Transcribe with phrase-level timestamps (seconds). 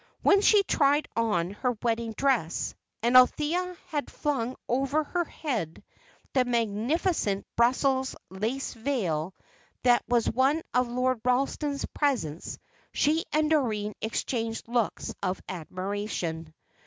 [0.23, 5.83] When she tried on her wedding dress, and Althea had flung over her head
[6.33, 9.35] the magnificent Brussels lace veil
[9.83, 12.57] that was one of Lord Ralston's presents,
[12.91, 16.51] she and Doreen exchanged looks of admiration.